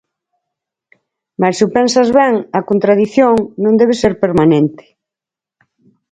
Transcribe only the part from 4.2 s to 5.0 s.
permanente.